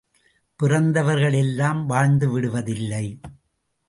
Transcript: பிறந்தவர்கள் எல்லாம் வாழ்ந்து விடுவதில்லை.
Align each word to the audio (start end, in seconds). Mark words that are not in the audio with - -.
பிறந்தவர்கள் 0.59 1.33
எல்லாம் 1.33 1.85
வாழ்ந்து 1.85 2.29
விடுவதில்லை. 2.29 3.19